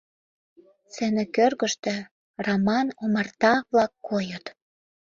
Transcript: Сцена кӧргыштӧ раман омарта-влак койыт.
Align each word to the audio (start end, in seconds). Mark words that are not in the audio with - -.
Сцена 0.87 1.23
кӧргыштӧ 1.35 1.95
раман 2.45 2.87
омарта-влак 3.03 3.91
койыт. 4.07 4.45